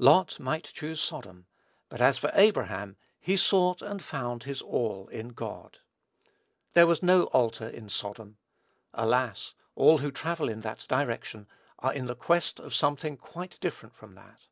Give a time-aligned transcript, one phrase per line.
[0.00, 1.46] Lot might choose Sodom;
[1.88, 5.78] but as for Abraham, he sought and found his all in God.
[6.74, 8.36] There was no altar in Sodom.
[8.94, 9.54] Alas!
[9.76, 11.46] all who travel in that direction
[11.78, 14.48] are in quest of something quite different from that.